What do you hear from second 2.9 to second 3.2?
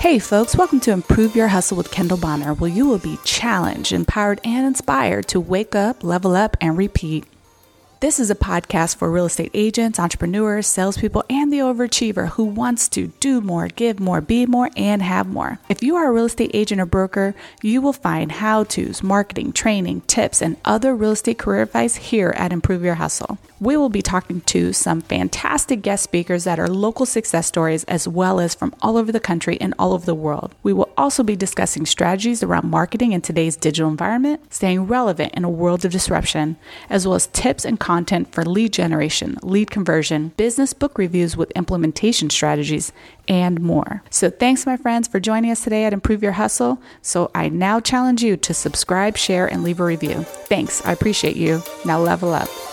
be